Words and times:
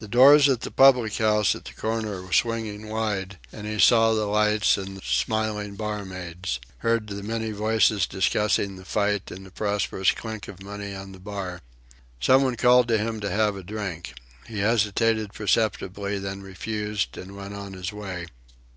The 0.00 0.08
doors 0.08 0.48
of 0.48 0.58
the 0.58 0.70
public 0.72 1.18
house 1.18 1.54
at 1.54 1.64
the 1.64 1.72
corner 1.72 2.22
were 2.22 2.32
swinging 2.32 2.88
wide, 2.88 3.38
and 3.52 3.68
he 3.68 3.78
saw 3.78 4.12
the 4.12 4.24
lights 4.26 4.76
and 4.76 4.96
the 4.96 5.00
smiling 5.04 5.76
barmaids, 5.76 6.58
heard 6.78 7.06
the 7.06 7.22
many 7.22 7.52
voices 7.52 8.04
discussing 8.08 8.74
the 8.74 8.84
fight 8.84 9.30
and 9.30 9.46
the 9.46 9.52
prosperous 9.52 10.10
chink 10.10 10.48
of 10.48 10.60
money 10.60 10.92
on 10.92 11.12
the 11.12 11.20
bar. 11.20 11.60
Somebody 12.18 12.56
called 12.56 12.88
to 12.88 12.98
him 12.98 13.20
to 13.20 13.30
have 13.30 13.54
a 13.54 13.62
drink. 13.62 14.14
He 14.48 14.58
hesitated 14.58 15.32
perceptibly, 15.34 16.18
then 16.18 16.42
refused 16.42 17.16
and 17.16 17.36
went 17.36 17.54
on 17.54 17.74
his 17.74 17.92
way. 17.92 18.26